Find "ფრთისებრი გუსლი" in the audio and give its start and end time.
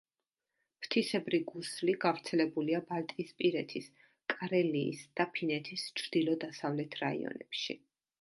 0.83-1.93